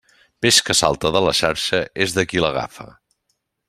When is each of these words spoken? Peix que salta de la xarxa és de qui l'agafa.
Peix 0.45 0.57
que 0.69 0.75
salta 0.79 1.11
de 1.17 1.23
la 1.27 1.35
xarxa 1.41 1.85
és 2.07 2.19
de 2.19 2.27
qui 2.33 2.45
l'agafa. 2.47 2.91